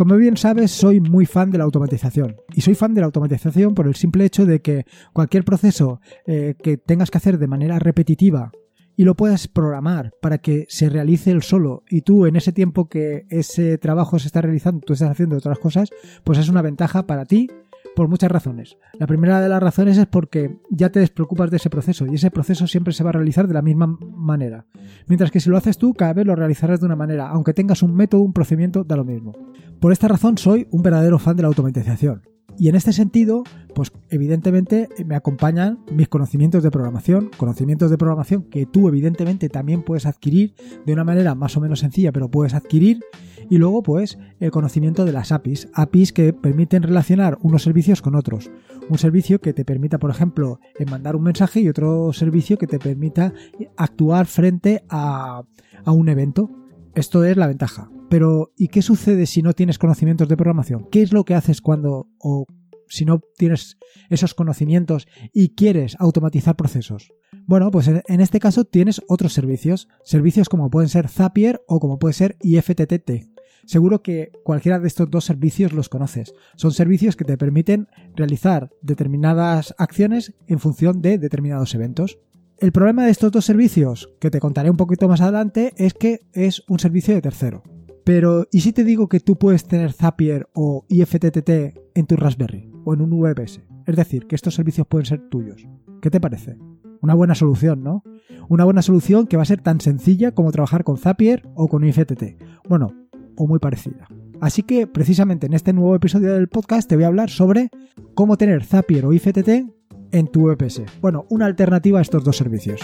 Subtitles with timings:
[0.00, 2.36] Como bien sabes, soy muy fan de la automatización.
[2.54, 6.54] Y soy fan de la automatización por el simple hecho de que cualquier proceso eh,
[6.62, 8.50] que tengas que hacer de manera repetitiva
[8.96, 12.88] y lo puedas programar para que se realice el solo y tú en ese tiempo
[12.88, 15.90] que ese trabajo se está realizando, tú estás haciendo otras cosas,
[16.24, 17.50] pues es una ventaja para ti
[17.94, 18.76] por muchas razones.
[18.98, 22.30] La primera de las razones es porque ya te despreocupas de ese proceso y ese
[22.30, 24.66] proceso siempre se va a realizar de la misma manera.
[25.06, 27.82] Mientras que si lo haces tú, cada vez lo realizarás de una manera, aunque tengas
[27.82, 29.32] un método, un procedimiento, da lo mismo.
[29.80, 32.29] Por esta razón soy un verdadero fan de la automatización.
[32.60, 33.42] Y en este sentido,
[33.74, 39.82] pues evidentemente me acompañan mis conocimientos de programación, conocimientos de programación que tú evidentemente también
[39.82, 40.52] puedes adquirir
[40.84, 43.00] de una manera más o menos sencilla, pero puedes adquirir.
[43.48, 45.70] Y luego, pues, el conocimiento de las APIs.
[45.72, 48.50] APIs que permiten relacionar unos servicios con otros.
[48.90, 52.78] Un servicio que te permita, por ejemplo, mandar un mensaje y otro servicio que te
[52.78, 53.32] permita
[53.78, 55.44] actuar frente a,
[55.82, 56.59] a un evento.
[57.00, 57.90] Esto es la ventaja.
[58.10, 60.86] Pero, ¿y qué sucede si no tienes conocimientos de programación?
[60.90, 62.44] ¿Qué es lo que haces cuando, o
[62.88, 63.78] si no tienes
[64.10, 67.10] esos conocimientos y quieres automatizar procesos?
[67.46, 71.98] Bueno, pues en este caso tienes otros servicios, servicios como pueden ser Zapier o como
[71.98, 73.30] puede ser IFTTT.
[73.64, 76.34] Seguro que cualquiera de estos dos servicios los conoces.
[76.56, 82.18] Son servicios que te permiten realizar determinadas acciones en función de determinados eventos.
[82.60, 86.26] El problema de estos dos servicios, que te contaré un poquito más adelante, es que
[86.34, 87.62] es un servicio de tercero.
[88.04, 91.48] Pero, ¿y si te digo que tú puedes tener Zapier o IFTTT
[91.94, 93.62] en tu Raspberry o en un VPS?
[93.86, 95.66] Es decir, que estos servicios pueden ser tuyos.
[96.02, 96.58] ¿Qué te parece?
[97.00, 98.04] Una buena solución, ¿no?
[98.50, 101.82] Una buena solución que va a ser tan sencilla como trabajar con Zapier o con
[101.82, 102.42] IFTTT.
[102.68, 102.92] Bueno,
[103.36, 104.06] o muy parecida.
[104.38, 107.70] Así que precisamente en este nuevo episodio del podcast te voy a hablar sobre
[108.14, 109.79] cómo tener Zapier o IFTTT
[110.12, 110.82] en tu VPS.
[111.00, 112.80] Bueno, una alternativa a estos dos servicios.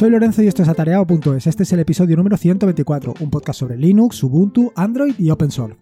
[0.00, 1.46] Soy Lorenzo y esto es atareado.es.
[1.46, 5.76] Este es el episodio número 124, un podcast sobre Linux, Ubuntu, Android y Open Source.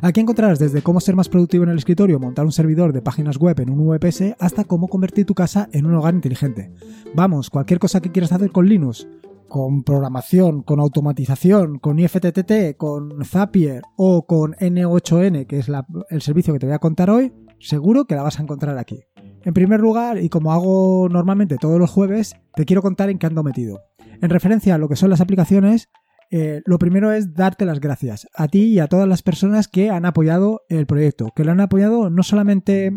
[0.00, 3.36] Aquí encontrarás desde cómo ser más productivo en el escritorio, montar un servidor de páginas
[3.36, 6.72] web en un VPS, hasta cómo convertir tu casa en un hogar inteligente.
[7.16, 9.08] Vamos, cualquier cosa que quieras hacer con Linux,
[9.48, 15.70] con programación, con automatización, con IFTTT, con Zapier o con N8N, que es
[16.10, 19.04] el servicio que te voy a contar hoy, seguro que la vas a encontrar aquí.
[19.42, 23.26] En primer lugar, y como hago normalmente todos los jueves, te quiero contar en qué
[23.26, 23.82] ando metido.
[24.22, 25.90] En referencia a lo que son las aplicaciones,
[26.30, 29.90] eh, lo primero es darte las gracias a ti y a todas las personas que
[29.90, 32.92] han apoyado el proyecto, que lo han apoyado no solamente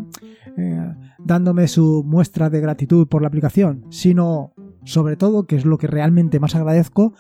[0.58, 4.54] eh, dándome su muestra de gratitud por la aplicación, sino
[4.88, 7.14] sobre todo, que es lo que realmente más agradezco,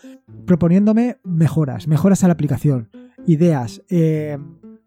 [0.45, 2.89] proponiéndome mejoras, mejoras a la aplicación,
[3.25, 4.37] ideas, eh,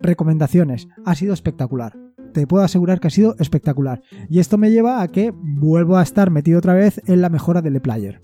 [0.00, 0.88] recomendaciones.
[1.04, 1.96] Ha sido espectacular
[2.30, 4.02] te puedo asegurar que ha sido espectacular.
[4.28, 7.62] Y esto me lleva a que vuelvo a estar metido otra vez en la mejora
[7.62, 8.20] del player.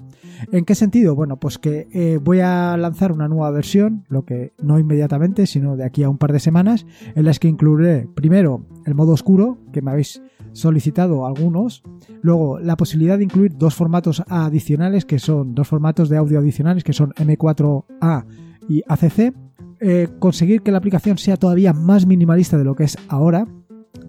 [0.53, 1.15] ¿En qué sentido?
[1.15, 5.77] Bueno, pues que eh, voy a lanzar una nueva versión, lo que no inmediatamente, sino
[5.77, 9.59] de aquí a un par de semanas, en las que incluiré primero el modo oscuro,
[9.73, 11.83] que me habéis solicitado algunos,
[12.23, 16.85] luego la posibilidad de incluir dos formatos adicionales, que son dos formatos de audio adicionales,
[16.85, 18.25] que son M4A
[18.69, 19.35] y ACC,
[19.81, 23.47] eh, conseguir que la aplicación sea todavía más minimalista de lo que es ahora,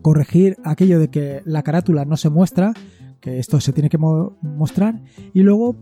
[0.01, 2.73] corregir aquello de que la carátula no se muestra,
[3.21, 5.03] que esto se tiene que mostrar,
[5.33, 5.75] y luego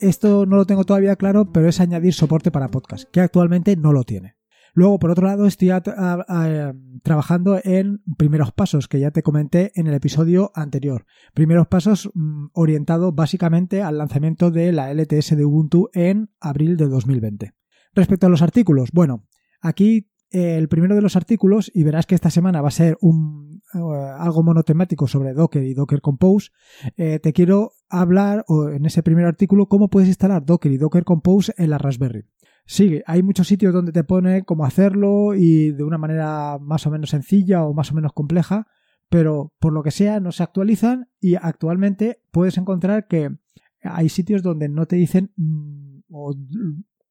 [0.00, 3.92] esto no lo tengo todavía claro, pero es añadir soporte para podcast, que actualmente no
[3.92, 4.36] lo tiene.
[4.72, 5.70] Luego, por otro lado, estoy
[7.02, 11.06] trabajando en primeros pasos, que ya te comenté en el episodio anterior.
[11.34, 16.86] Primeros pasos mm, orientados básicamente al lanzamiento de la LTS de Ubuntu en abril de
[16.86, 17.52] 2020.
[17.94, 19.26] Respecto a los artículos, bueno,
[19.60, 23.49] aquí el primero de los artículos, y verás que esta semana va a ser un,
[23.49, 26.50] eh, algo monotemático sobre Docker y Docker Compose,
[26.96, 31.04] eh, te quiero hablar o en ese primer artículo cómo puedes instalar Docker y Docker
[31.04, 32.24] Compose en la Raspberry.
[32.66, 36.90] Sí, hay muchos sitios donde te pone cómo hacerlo y de una manera más o
[36.90, 38.66] menos sencilla o más o menos compleja,
[39.08, 43.30] pero por lo que sea no se actualizan y actualmente puedes encontrar que
[43.82, 46.34] hay sitios donde no te dicen mm, o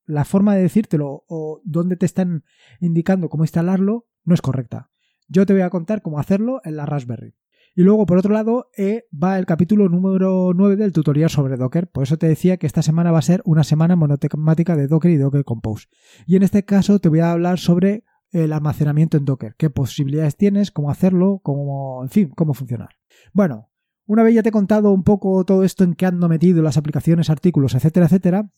[0.05, 2.43] la forma de decírtelo o dónde te están
[2.79, 4.89] indicando cómo instalarlo no es correcta.
[5.31, 7.35] Yo te voy a contar cómo hacerlo en la Raspberry.
[7.75, 11.87] Y luego, por otro lado, eh, va el capítulo número 9 del tutorial sobre Docker.
[11.87, 15.11] Por eso te decía que esta semana va a ser una semana monotemática de Docker
[15.11, 15.87] y Docker Compose.
[16.25, 19.55] Y en este caso te voy a hablar sobre el almacenamiento en Docker.
[19.55, 20.71] ¿Qué posibilidades tienes?
[20.71, 21.41] ¿Cómo hacerlo?
[21.43, 22.89] ¿Cómo, en fin, cómo funcionar?
[23.31, 23.69] Bueno,
[24.07, 26.77] una vez ya te he contado un poco todo esto en que ando metido, las
[26.77, 28.51] aplicaciones, artículos, etcétera, etcétera,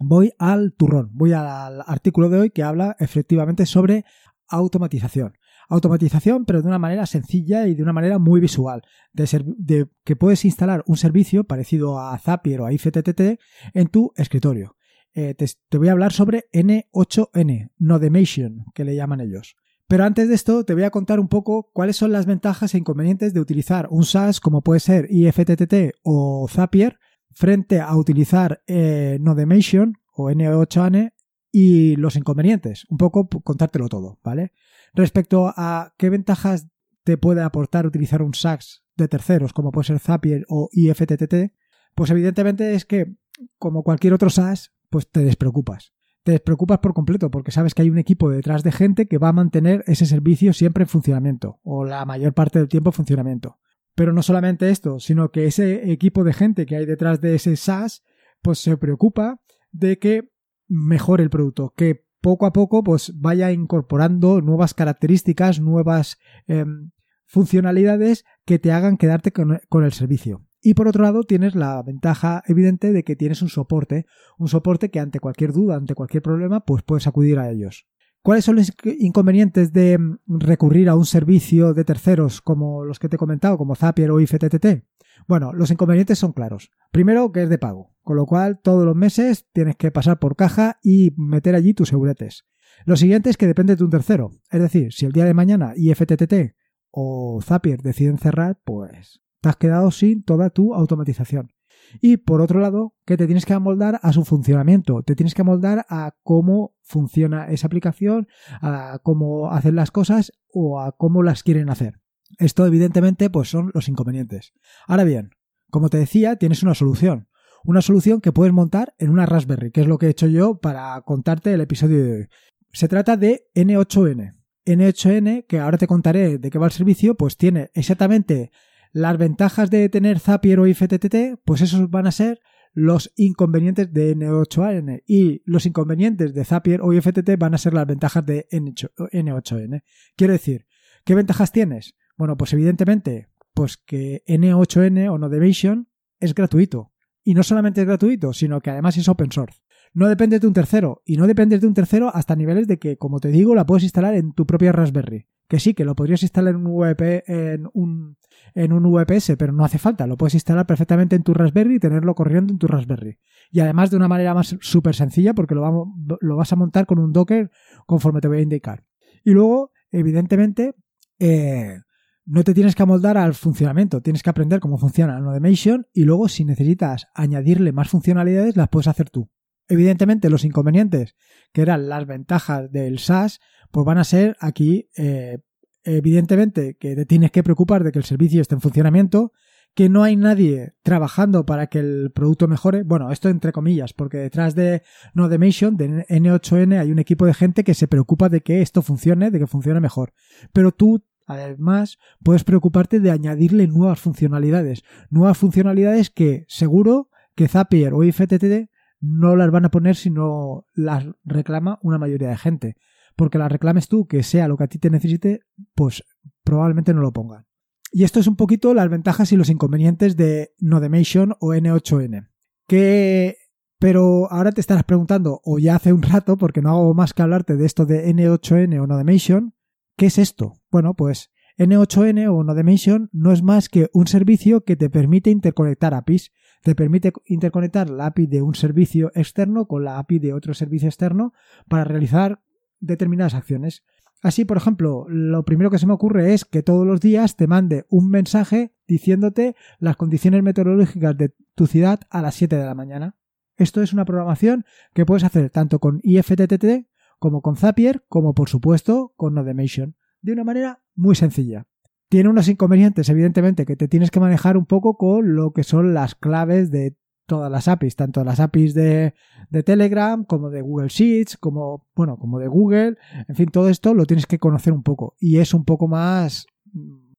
[0.00, 4.04] voy al turrón, voy al artículo de hoy que habla efectivamente sobre
[4.48, 5.34] automatización.
[5.68, 8.82] Automatización, pero de una manera sencilla y de una manera muy visual,
[9.12, 13.40] de, que puedes instalar un servicio parecido a Zapier o a IFTTT
[13.74, 14.76] en tu escritorio.
[15.14, 19.56] Eh, te, voy a hablar sobre N8N, Nodemation, que le llaman ellos.
[19.88, 22.78] Pero antes de esto te voy a contar un poco cuáles son las ventajas e
[22.78, 26.98] inconvenientes de utilizar un SaaS como puede ser IFTTT o Zapier
[27.32, 31.12] frente a utilizar eh, Nodemation o N8N
[31.58, 32.84] y los inconvenientes.
[32.90, 34.52] Un poco contártelo todo, ¿vale?
[34.92, 36.68] Respecto a qué ventajas
[37.02, 41.54] te puede aportar utilizar un SaaS de terceros como puede ser Zapier o IFTTT,
[41.94, 43.16] pues evidentemente es que
[43.58, 45.94] como cualquier otro SaaS, pues te despreocupas
[46.24, 49.28] te despreocupas por completo porque sabes que hay un equipo detrás de gente que va
[49.28, 53.60] a mantener ese servicio siempre en funcionamiento o la mayor parte del tiempo en funcionamiento.
[53.94, 57.54] Pero no solamente esto, sino que ese equipo de gente que hay detrás de ese
[57.54, 58.02] SaaS
[58.42, 60.35] pues se preocupa de que
[60.68, 66.90] mejore el producto, que poco a poco pues vaya incorporando nuevas características, nuevas em,
[67.24, 70.46] funcionalidades que te hagan quedarte con el servicio.
[70.66, 74.04] Y por otro lado, tienes la ventaja evidente de que tienes un soporte,
[74.36, 77.86] un soporte que ante cualquier duda, ante cualquier problema, pues puedes acudir a ellos.
[78.20, 83.08] ¿Cuáles son los inconvenientes de mm, recurrir a un servicio de terceros como los que
[83.08, 84.82] te he comentado, como Zapier o IFTTT?
[85.26, 86.70] Bueno, los inconvenientes son claros.
[86.90, 90.36] Primero, que es de pago, con lo cual todos los meses tienes que pasar por
[90.36, 92.44] caja y meter allí tus seguretes.
[92.84, 94.30] Lo siguiente es que depende de un tercero.
[94.50, 96.54] Es decir, si el día de mañana IFTTT
[96.90, 101.52] o Zapier deciden cerrar, pues te has quedado sin toda tu automatización.
[102.00, 105.42] Y por otro lado, que te tienes que amoldar a su funcionamiento, te tienes que
[105.42, 108.26] amoldar a cómo funciona esa aplicación,
[108.60, 112.00] a cómo hacen las cosas o a cómo las quieren hacer.
[112.38, 114.52] Esto evidentemente pues son los inconvenientes.
[114.86, 115.30] Ahora bien,
[115.70, 117.28] como te decía, tienes una solución.
[117.64, 120.58] Una solución que puedes montar en una Raspberry, que es lo que he hecho yo
[120.60, 122.26] para contarte el episodio de hoy.
[122.72, 124.36] Se trata de N8N.
[124.66, 128.50] N8N, que ahora te contaré de qué va el servicio, pues tiene exactamente
[128.92, 132.40] las ventajas de tener Zapier o IFTTT, pues esos van a ser
[132.72, 137.86] los inconvenientes de N8N y los inconvenientes de Zapier o IFTTT van a ser las
[137.86, 139.82] ventajas de N8N.
[140.14, 140.66] Quiero decir,
[141.04, 141.94] ¿qué ventajas tienes?
[142.16, 145.88] Bueno, pues evidentemente, pues que N8N o Nodemation
[146.20, 146.92] es gratuito.
[147.22, 149.60] Y no solamente es gratuito, sino que además es open source.
[149.92, 152.96] No depende de un tercero, y no depende de un tercero hasta niveles de que,
[152.96, 155.26] como te digo, la puedes instalar en tu propia Raspberry.
[155.48, 158.16] Que sí, que lo podrías instalar en un, VP, en un
[158.54, 161.78] en un VPS, pero no hace falta, lo puedes instalar perfectamente en tu Raspberry y
[161.78, 163.18] tenerlo corriendo en tu Raspberry.
[163.50, 166.98] Y además de una manera más súper sencilla porque lo, lo, vas a montar con
[166.98, 167.50] un Docker
[167.86, 168.84] conforme te voy a indicar.
[169.24, 170.74] Y luego, evidentemente,
[171.18, 171.80] eh,
[172.26, 176.28] no te tienes que amoldar al funcionamiento, tienes que aprender cómo funciona Nodemation y luego
[176.28, 179.30] si necesitas añadirle más funcionalidades las puedes hacer tú.
[179.68, 181.14] Evidentemente los inconvenientes,
[181.52, 183.40] que eran las ventajas del SaaS,
[183.70, 185.38] pues van a ser aquí eh,
[185.84, 189.32] evidentemente que te tienes que preocupar de que el servicio esté en funcionamiento,
[189.74, 192.82] que no hay nadie trabajando para que el producto mejore.
[192.82, 194.82] Bueno, esto entre comillas, porque detrás de
[195.14, 199.30] Nodemation, de N8N, hay un equipo de gente que se preocupa de que esto funcione,
[199.30, 200.12] de que funcione mejor.
[200.52, 204.82] Pero tú, además, puedes preocuparte de añadirle nuevas funcionalidades.
[205.10, 208.70] Nuevas funcionalidades que seguro que Zapier o IFTTT
[209.00, 212.76] no las van a poner si no las reclama una mayoría de gente
[213.16, 215.40] porque la reclames tú, que sea lo que a ti te necesite,
[215.74, 216.04] pues
[216.44, 217.46] probablemente no lo pongan.
[217.90, 222.28] Y esto es un poquito las ventajas y los inconvenientes de Nodemation o N8N.
[222.68, 223.36] Que
[223.78, 227.22] pero ahora te estarás preguntando, o ya hace un rato, porque no hago más que
[227.22, 229.54] hablarte de esto de N8N o Nodemation,
[229.96, 230.54] ¿qué es esto?
[230.76, 235.94] Bueno, pues N8N o Nodemation no es más que un servicio que te permite interconectar
[235.94, 236.32] APIs.
[236.62, 240.86] Te permite interconectar la API de un servicio externo con la API de otro servicio
[240.86, 241.32] externo
[241.66, 242.42] para realizar
[242.78, 243.84] determinadas acciones.
[244.20, 247.46] Así, por ejemplo, lo primero que se me ocurre es que todos los días te
[247.46, 252.74] mande un mensaje diciéndote las condiciones meteorológicas de tu ciudad a las 7 de la
[252.74, 253.16] mañana.
[253.56, 256.86] Esto es una programación que puedes hacer tanto con IFTTT
[257.18, 261.66] como con Zapier, como por supuesto con Nodemation, de una manera muy sencilla.
[262.08, 265.94] Tiene unos inconvenientes, evidentemente, que te tienes que manejar un poco con lo que son
[265.94, 269.14] las claves de todas las APIs, tanto las APIs de,
[269.50, 272.96] de, Telegram como de Google Sheets, como, bueno, como de Google.
[273.28, 275.14] En fin, todo esto lo tienes que conocer un poco.
[275.20, 276.46] Y es un poco más,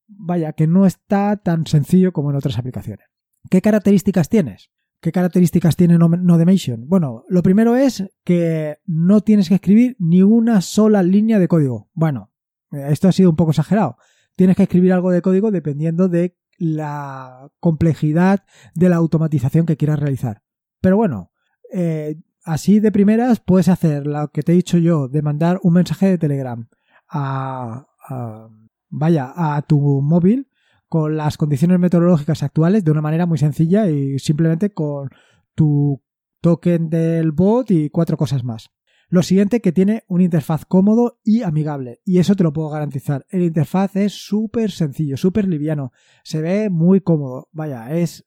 [0.07, 3.07] vaya, que no está tan sencillo como en otras aplicaciones.
[3.49, 4.69] ¿Qué características tienes?
[5.01, 6.87] ¿Qué características tiene Nodemation?
[6.87, 11.89] Bueno, lo primero es que no tienes que escribir ni una sola línea de código.
[11.93, 12.31] Bueno,
[12.71, 13.97] esto ha sido un poco exagerado.
[14.35, 18.43] Tienes que escribir algo de código dependiendo de la complejidad
[18.75, 20.43] de la automatización que quieras realizar.
[20.81, 21.31] Pero bueno,
[21.71, 25.73] eh, así de primeras puedes hacer lo que te he dicho yo, de mandar un
[25.73, 26.67] mensaje de Telegram
[27.09, 27.87] a,
[28.89, 30.49] vaya, a tu móvil
[30.87, 35.09] con las condiciones meteorológicas actuales de una manera muy sencilla y simplemente con
[35.53, 36.01] tu
[36.41, 38.69] token del bot y cuatro cosas más.
[39.09, 43.25] Lo siguiente que tiene un interfaz cómodo y amigable, y eso te lo puedo garantizar.
[43.29, 48.25] El interfaz es súper sencillo, súper liviano, se ve muy cómodo, vaya, es,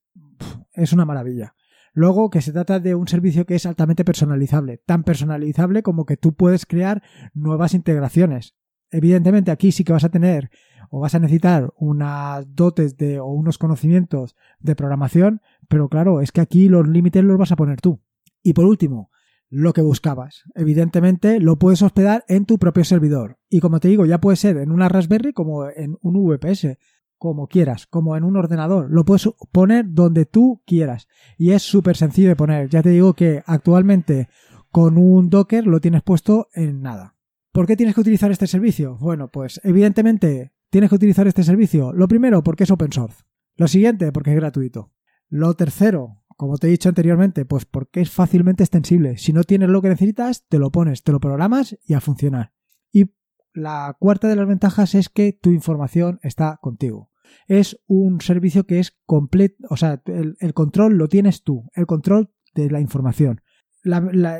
[0.72, 1.54] es una maravilla.
[1.92, 6.16] Luego que se trata de un servicio que es altamente personalizable, tan personalizable como que
[6.16, 7.02] tú puedes crear
[7.34, 8.54] nuevas integraciones.
[8.90, 10.50] Evidentemente aquí sí que vas a tener
[10.88, 16.32] o vas a necesitar unas dotes de o unos conocimientos de programación, pero claro, es
[16.32, 18.00] que aquí los límites los vas a poner tú.
[18.42, 19.10] Y por último,
[19.50, 20.44] lo que buscabas.
[20.54, 23.38] Evidentemente lo puedes hospedar en tu propio servidor.
[23.50, 26.78] Y como te digo, ya puede ser en una Raspberry como en un VPS,
[27.18, 28.86] como quieras, como en un ordenador.
[28.90, 31.08] Lo puedes poner donde tú quieras.
[31.36, 32.68] Y es súper sencillo de poner.
[32.70, 34.28] Ya te digo que actualmente
[34.70, 37.16] con un Docker lo tienes puesto en nada.
[37.52, 38.96] ¿Por qué tienes que utilizar este servicio?
[38.98, 41.92] Bueno, pues evidentemente tienes que utilizar este servicio.
[41.92, 43.24] Lo primero, porque es open source.
[43.56, 44.92] Lo siguiente, porque es gratuito.
[45.28, 49.18] Lo tercero, como te he dicho anteriormente, pues porque es fácilmente extensible.
[49.18, 52.54] Si no tienes lo que necesitas, te lo pones, te lo programas y a funcionar.
[52.90, 53.12] Y
[53.52, 57.10] la cuarta de las ventajas es que tu información está contigo.
[57.46, 62.30] Es un servicio que es completo, o sea, el, control lo tienes tú, el control
[62.54, 63.42] de la información.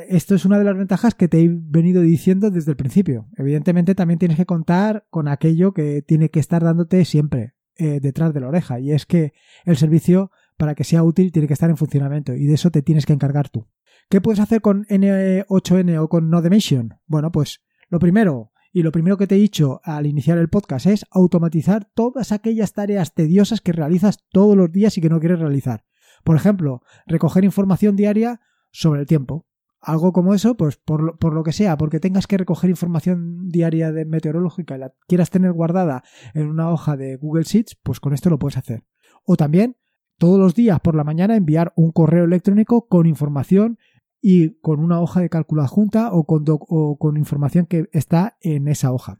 [0.09, 3.27] esto es una de las ventajas que te he venido diciendo desde el principio.
[3.37, 8.33] Evidentemente también tienes que contar con aquello que tiene que estar dándote siempre eh, detrás
[8.33, 9.33] de la oreja y es que
[9.65, 10.31] el servicio
[10.61, 13.13] para que sea útil tiene que estar en funcionamiento y de eso te tienes que
[13.13, 13.67] encargar tú.
[14.11, 16.99] ¿Qué puedes hacer con N8N o con Nodemation?
[17.07, 20.85] Bueno, pues lo primero, y lo primero que te he dicho al iniciar el podcast
[20.85, 25.39] es automatizar todas aquellas tareas tediosas que realizas todos los días y que no quieres
[25.39, 25.83] realizar.
[26.23, 28.39] Por ejemplo, recoger información diaria
[28.69, 29.47] sobre el tiempo.
[29.79, 33.49] Algo como eso, pues por lo, por lo que sea, porque tengas que recoger información
[33.49, 36.03] diaria de meteorológica y la quieras tener guardada
[36.35, 38.83] en una hoja de Google Sheets, pues con esto lo puedes hacer.
[39.25, 39.77] O también
[40.21, 43.79] todos los días por la mañana enviar un correo electrónico con información
[44.21, 49.19] y con una hoja de cálculo adjunta o con, información que está en esa hoja.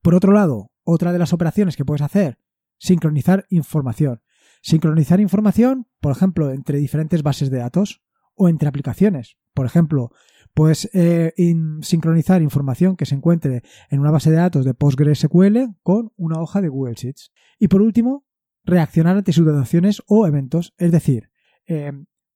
[0.00, 2.38] Por otro lado, otra de las operaciones que puedes hacer,
[2.78, 4.22] sincronizar información.
[4.62, 8.00] Sincronizar información, por ejemplo, entre diferentes bases de datos
[8.34, 9.36] o entre aplicaciones.
[9.52, 10.12] Por ejemplo,
[10.54, 11.34] puedes eh,
[11.82, 16.62] sincronizar información que se encuentre en una base de datos de PostgreSQL con una hoja
[16.62, 17.32] de Google Sheets.
[17.58, 18.24] Y por último,
[18.64, 20.74] reaccionar ante situaciones o eventos.
[20.78, 21.30] Es decir,
[21.66, 21.92] eh,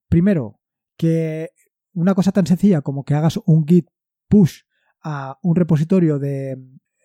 [0.09, 0.61] primero,
[0.97, 1.51] que
[1.93, 3.89] una cosa tan sencilla como que hagas un git
[4.29, 4.63] push
[5.03, 6.53] a un repositorio de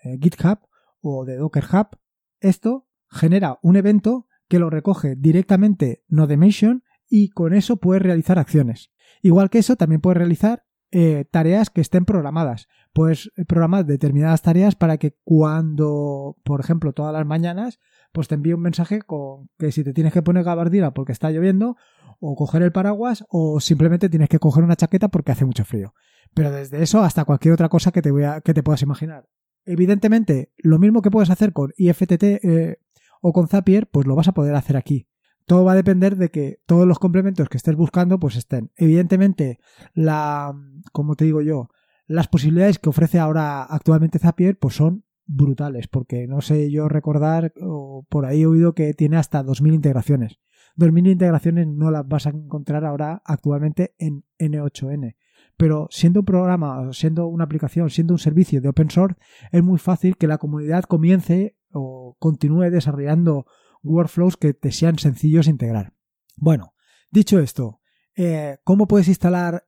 [0.03, 0.59] eh, GitHub
[1.01, 1.99] o de Docker Hub,
[2.39, 8.91] esto genera un evento que lo recoge directamente Nodemation y con eso puedes realizar acciones.
[9.21, 12.67] Igual que eso, también puedes realizar eh, tareas que estén programadas.
[12.93, 17.79] Puedes programar determinadas tareas para que cuando, por ejemplo, todas las mañanas
[18.11, 21.31] pues te envío un mensaje con que si te tienes que poner gabardina porque está
[21.31, 21.77] lloviendo,
[22.19, 25.95] o coger el paraguas, o simplemente tienes que coger una chaqueta porque hace mucho frío.
[26.35, 29.27] Pero desde eso hasta cualquier otra cosa que te, voy a, que te puedas imaginar.
[29.65, 32.77] Evidentemente, lo mismo que puedes hacer con IFTT eh,
[33.21, 35.07] o con Zapier, pues lo vas a poder hacer aquí.
[35.45, 38.71] Todo va a depender de que todos los complementos que estés buscando, pues estén.
[38.75, 39.59] Evidentemente,
[39.93, 40.53] la,
[40.91, 41.69] como te digo yo,
[42.07, 47.53] las posibilidades que ofrece ahora actualmente Zapier, pues son brutales, porque no sé yo recordar,
[47.61, 50.39] o por ahí he oído que tiene hasta 2.000 integraciones.
[50.77, 55.15] 2.000 integraciones no las vas a encontrar ahora actualmente en N8N.
[55.57, 59.19] Pero siendo un programa, siendo una aplicación, siendo un servicio de open source,
[59.51, 63.45] es muy fácil que la comunidad comience o continúe desarrollando
[63.83, 65.93] workflows que te sean sencillos de integrar.
[66.37, 66.73] Bueno,
[67.09, 67.81] dicho esto,
[68.15, 69.65] eh, ¿cómo puedes instalar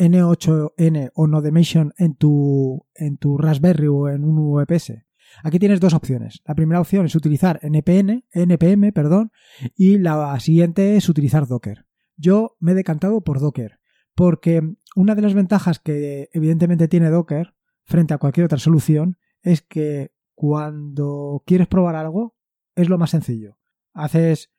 [0.00, 5.04] N8N o Nodemation en tu, en tu Raspberry o en un VPS.
[5.44, 6.40] Aquí tienes dos opciones.
[6.46, 9.30] La primera opción es utilizar NPN, NPM, perdón,
[9.76, 11.86] y la siguiente es utilizar Docker.
[12.16, 13.78] Yo me he decantado por Docker,
[14.14, 14.62] porque
[14.96, 20.12] una de las ventajas que evidentemente tiene Docker frente a cualquier otra solución es que
[20.34, 22.36] cuando quieres probar algo
[22.80, 23.58] es lo más sencillo.
[23.92, 24.50] Haces,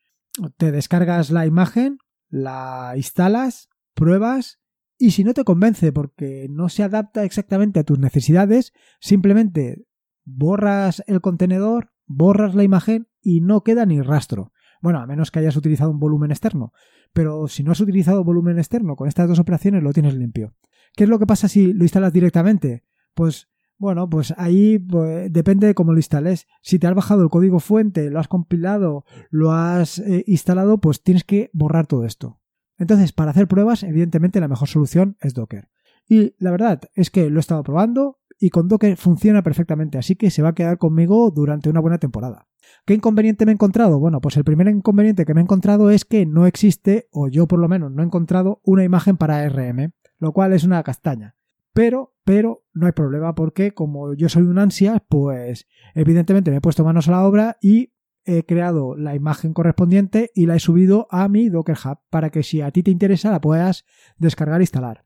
[0.56, 1.98] te descargas la imagen,
[2.28, 4.60] la instalas, pruebas
[4.98, 9.84] y si no te convence porque no se adapta exactamente a tus necesidades, simplemente
[10.24, 14.52] borras el contenedor, borras la imagen y no queda ni rastro.
[14.80, 16.72] Bueno, a menos que hayas utilizado un volumen externo.
[17.12, 20.54] Pero si no has utilizado volumen externo, con estas dos operaciones lo tienes limpio.
[20.94, 22.84] ¿Qué es lo que pasa si lo instalas directamente?
[23.14, 23.48] Pues
[23.82, 26.46] bueno, pues ahí pues, depende de cómo lo instales.
[26.62, 31.02] Si te has bajado el código fuente, lo has compilado, lo has eh, instalado, pues
[31.02, 32.40] tienes que borrar todo esto.
[32.78, 35.68] Entonces, para hacer pruebas, evidentemente la mejor solución es Docker.
[36.08, 40.14] Y la verdad es que lo he estado probando y con Docker funciona perfectamente, así
[40.14, 42.46] que se va a quedar conmigo durante una buena temporada.
[42.86, 43.98] ¿Qué inconveniente me he encontrado?
[43.98, 47.48] Bueno, pues el primer inconveniente que me he encontrado es que no existe, o yo
[47.48, 51.34] por lo menos no he encontrado, una imagen para RM, lo cual es una castaña.
[51.72, 56.60] Pero, pero no hay problema porque como yo soy un ansias, pues evidentemente me he
[56.60, 57.92] puesto manos a la obra y
[58.24, 62.42] he creado la imagen correspondiente y la he subido a mi Docker Hub para que
[62.42, 63.84] si a ti te interesa la puedas
[64.16, 65.04] descargar e instalar.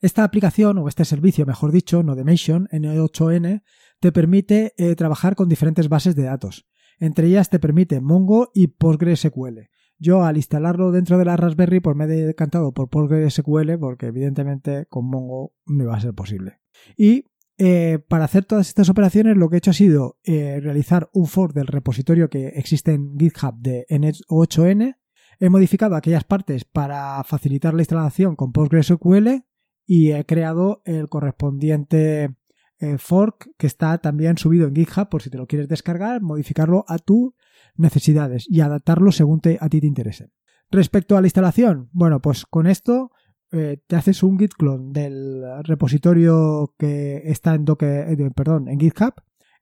[0.00, 3.62] Esta aplicación o este servicio, mejor dicho, Nodemation N8N,
[4.00, 6.66] te permite eh, trabajar con diferentes bases de datos.
[6.98, 9.70] Entre ellas te permite Mongo y PostgreSQL.
[9.98, 14.86] Yo al instalarlo dentro de la Raspberry pues me he decantado por PostgreSQL porque evidentemente
[14.86, 16.60] con Mongo no iba a ser posible.
[16.96, 21.08] Y eh, para hacer todas estas operaciones lo que he hecho ha sido eh, realizar
[21.12, 24.96] un fork del repositorio que existe en GitHub de N8N.
[25.38, 29.44] He modificado aquellas partes para facilitar la instalación con PostgreSQL
[29.86, 32.34] y he creado el correspondiente
[32.80, 36.84] eh, fork que está también subido en GitHub por si te lo quieres descargar, modificarlo
[36.88, 37.32] a tus
[37.76, 40.30] necesidades y adaptarlo según a ti te interese.
[40.70, 43.10] Respecto a la instalación, bueno, pues con esto
[43.52, 48.80] eh, te haces un git clone del repositorio que está en Docker, eh, perdón, en
[48.80, 49.14] GitHub,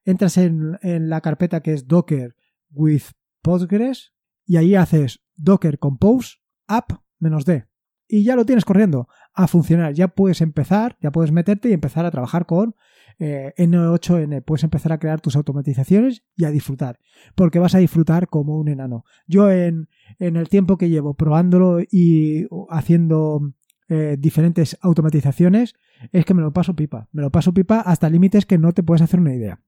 [0.03, 2.35] entras en, en, la carpeta que es Docker
[2.71, 3.03] with
[3.41, 4.13] Postgres
[4.45, 7.67] y ahí haces Docker Compose app "-d"
[8.07, 9.93] y ya lo tienes corriendo a funcionar.
[9.93, 12.75] Ya puedes empezar, ya puedes meterte y empezar a trabajar con
[13.19, 14.43] eh, N8N.
[14.43, 16.99] Puedes empezar a crear tus automatizaciones y a disfrutar,
[17.35, 19.05] porque vas a disfrutar como un enano.
[19.27, 19.89] Yo en,
[20.19, 23.53] en el tiempo que llevo probándolo y haciendo
[23.89, 25.75] eh, diferentes automatizaciones,
[26.11, 27.09] es que me lo paso pipa.
[27.11, 29.61] Me lo paso pipa hasta límites que no te puedes hacer una idea.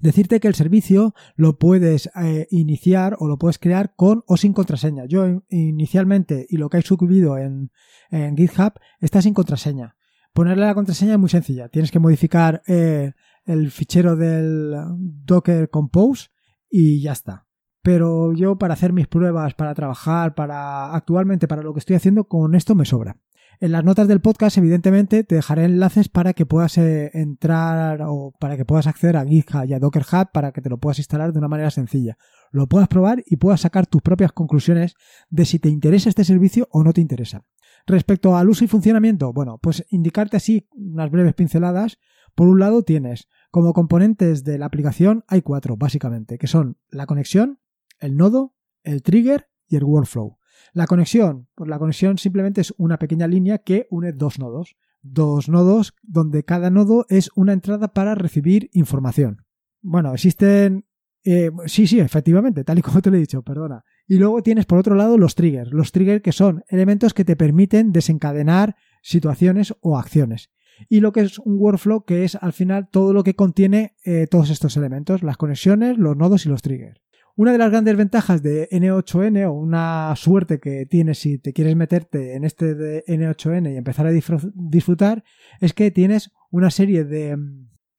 [0.00, 4.54] Decirte que el servicio lo puedes eh, iniciar o lo puedes crear con o sin
[4.54, 5.04] contraseña.
[5.06, 7.70] Yo inicialmente y lo que hay subido en,
[8.10, 9.94] en GitHub está sin contraseña.
[10.34, 11.68] Ponerle la contraseña es muy sencilla.
[11.68, 13.12] Tienes que modificar eh,
[13.44, 16.30] el fichero del Docker Compose
[16.68, 17.46] y ya está.
[17.82, 22.24] Pero yo para hacer mis pruebas, para trabajar, para actualmente para lo que estoy haciendo,
[22.24, 23.16] con esto me sobra.
[23.60, 28.32] En las notas del podcast, evidentemente, te dejaré enlaces para que puedas eh, entrar o
[28.38, 30.98] para que puedas acceder a GitHub y a Docker Hub para que te lo puedas
[30.98, 32.18] instalar de una manera sencilla.
[32.50, 34.94] Lo puedas probar y puedas sacar tus propias conclusiones
[35.30, 37.44] de si te interesa este servicio o no te interesa.
[37.86, 41.98] Respecto al uso y funcionamiento, bueno, pues indicarte así unas breves pinceladas.
[42.34, 47.06] Por un lado tienes como componentes de la aplicación hay cuatro, básicamente, que son la
[47.06, 47.60] conexión,
[48.00, 50.38] el nodo, el trigger y el workflow.
[50.74, 54.76] La conexión, pues la conexión simplemente es una pequeña línea que une dos nodos.
[55.02, 59.44] Dos nodos donde cada nodo es una entrada para recibir información.
[59.82, 60.84] Bueno, existen...
[61.22, 63.84] Eh, sí, sí, efectivamente, tal y como te lo he dicho, perdona.
[64.08, 65.72] Y luego tienes por otro lado los triggers.
[65.72, 70.50] Los triggers que son elementos que te permiten desencadenar situaciones o acciones.
[70.88, 74.26] Y lo que es un workflow que es al final todo lo que contiene eh,
[74.28, 77.03] todos estos elementos, las conexiones, los nodos y los triggers.
[77.36, 81.74] Una de las grandes ventajas de N8N o una suerte que tienes si te quieres
[81.74, 85.24] meterte en este de N8N y empezar a disfrutar
[85.60, 87.36] es que tienes una serie de,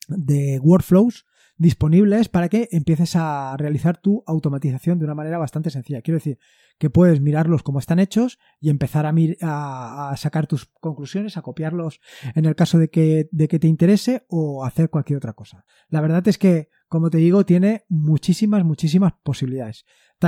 [0.08, 1.26] de workflows
[1.58, 6.02] disponibles para que empieces a realizar tu automatización de una manera bastante sencilla.
[6.02, 6.38] Quiero decir
[6.78, 12.02] que puedes mirarlos como están hechos y empezar a, a, sacar tus conclusiones, a copiarlos
[12.36, 15.66] en el caso de que, de que te interese o hacer cualquier otra cosa.
[15.90, 19.86] La verdad es que, como te digo, tiene muchísimas, muchísimas posibilidades.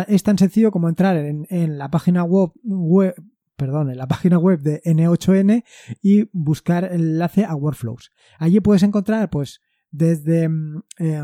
[0.07, 3.15] Es tan sencillo como entrar en, la página web, web
[3.55, 5.63] perdón, en la página web de N8N
[6.01, 8.11] y buscar el enlace a Workflows.
[8.37, 11.21] Allí puedes encontrar, pues, desde mm, eh,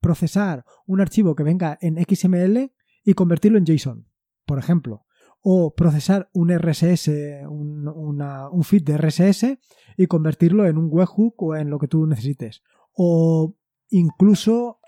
[0.00, 2.72] procesar un archivo que venga en XML
[3.04, 4.06] y convertirlo en JSON,
[4.46, 5.04] por ejemplo,
[5.42, 7.08] o procesar un RSS,
[7.48, 9.58] un, un feed de RSS
[9.96, 12.62] y convertirlo en un webhook o en lo que tú necesites.
[12.92, 13.56] O
[13.90, 14.78] incluso,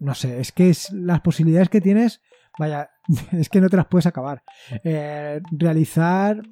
[0.00, 2.20] no sé, es que es, las posibilidades que tienes,
[2.58, 2.90] vaya,
[3.32, 4.42] es que no te las puedes acabar.
[4.84, 6.42] Eh, realizar,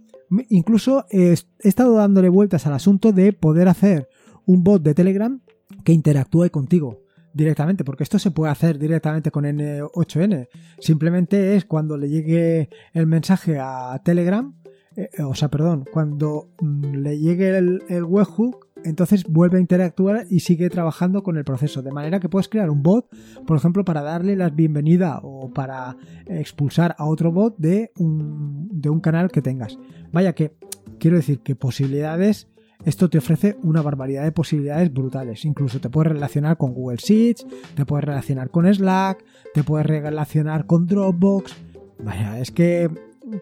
[0.48, 4.08] incluso he estado dándole vueltas al asunto de poder hacer
[4.46, 5.40] un bot de Telegram
[5.84, 7.02] que interactúe contigo
[7.36, 10.48] directamente, porque esto se puede hacer directamente con N8N.
[10.78, 14.54] Simplemente es cuando le llegue el mensaje a Telegram,
[14.96, 20.26] eh, o sea, perdón, cuando mm, le llegue el, el, webhook, entonces vuelve a interactuar
[20.30, 21.82] y sigue trabajando con el proceso.
[21.82, 23.06] De manera que puedes crear un bot,
[23.46, 25.96] por ejemplo, para darle la bienvenida o para
[26.26, 29.78] expulsar a otro bot de un, de un canal que tengas.
[30.12, 30.56] Vaya que,
[30.98, 32.48] quiero decir que posibilidades
[32.84, 35.44] esto te ofrece una barbaridad de posibilidades brutales.
[35.44, 40.66] Incluso te puedes relacionar con Google Sheets, te puedes relacionar con Slack, te puedes relacionar
[40.66, 41.56] con Dropbox.
[42.04, 42.90] Vaya, es que,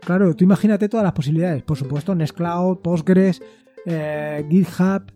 [0.01, 1.63] claro, tú imagínate todas las posibilidades.
[1.63, 3.43] Por supuesto, Nextcloud, Postgres,
[3.87, 5.13] eh, GitHub.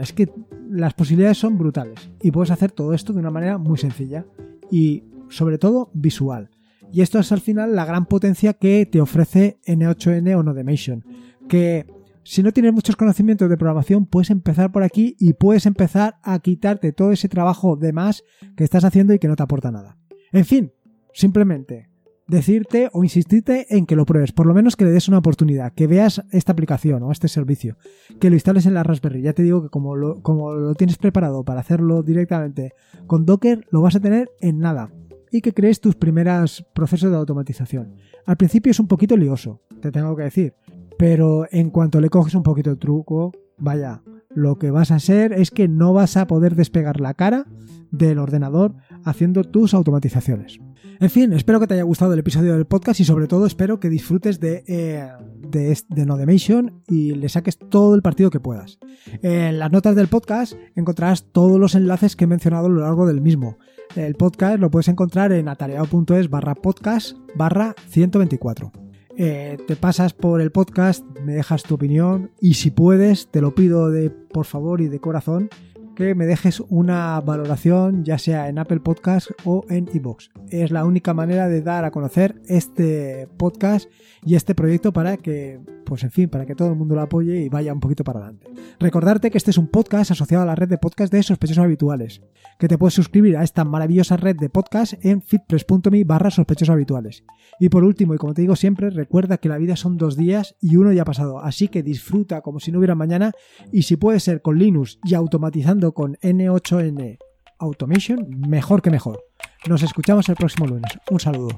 [0.00, 0.30] Es que
[0.70, 4.26] las posibilidades son brutales y puedes hacer todo esto de una manera muy sencilla
[4.70, 6.50] y sobre todo visual.
[6.92, 11.04] Y esto es al final la gran potencia que te ofrece N8N o Nodemation,
[11.48, 11.86] que
[12.22, 16.38] si no tienes muchos conocimientos de programación, puedes empezar por aquí y puedes empezar a
[16.38, 18.24] quitarte todo ese trabajo de más
[18.56, 19.98] que estás haciendo y que no te aporta nada.
[20.32, 20.72] En fin,
[21.12, 21.90] simplemente
[22.26, 25.72] decirte o insistirte en que lo pruebes, por lo menos que le des una oportunidad,
[25.72, 27.76] que veas esta aplicación o este servicio,
[28.20, 29.22] que lo instales en la Raspberry.
[29.22, 32.72] Ya te digo que como lo, como lo tienes preparado para hacerlo directamente
[33.06, 34.90] con Docker, lo vas a tener en nada.
[35.30, 37.96] Y que crees tus primeros procesos de automatización.
[38.24, 40.54] Al principio es un poquito lioso, te tengo que decir,
[40.96, 45.32] pero en cuanto le coges un poquito el truco, vaya, lo que vas a hacer
[45.32, 47.46] es que no vas a poder despegar la cara
[47.90, 50.60] del ordenador haciendo tus automatizaciones.
[51.00, 53.80] En fin, espero que te haya gustado el episodio del podcast y sobre todo espero
[53.80, 55.08] que disfrutes de, eh,
[55.48, 58.78] de, Nodemation y le saques todo el partido que puedas.
[59.22, 63.06] En las notas del podcast encontrarás todos los enlaces que he mencionado a lo largo
[63.06, 63.58] del mismo.
[63.96, 68.72] El podcast lo puedes encontrar en atareado.es barra podcast barra 124.
[69.16, 73.54] Eh, te pasas por el podcast, me dejas tu opinión y si puedes, te lo
[73.54, 75.50] pido de por favor y de corazón,
[75.94, 80.30] que me dejes una valoración ya sea en Apple Podcast o en iBox.
[80.50, 83.88] Es la única manera de dar a conocer este podcast
[84.24, 87.42] y este proyecto para que, pues en fin, para que todo el mundo lo apoye
[87.42, 88.46] y vaya un poquito para adelante.
[88.80, 92.22] Recordarte que este es un podcast asociado a la red de podcast de sospechosos habituales,
[92.58, 97.24] que te puedes suscribir a esta maravillosa red de podcast en fitpress.me barra sospechosos habituales.
[97.60, 100.56] Y por último, y como te digo siempre, recuerda que la vida son dos días
[100.60, 103.32] y uno ya ha pasado, así que disfruta como si no hubiera mañana
[103.72, 107.18] y si puede ser con Linux y automatizando con N8N
[107.58, 109.24] Automation, mejor que mejor.
[109.66, 110.90] Nos escuchamos el próximo lunes.
[111.10, 111.56] Un saludo.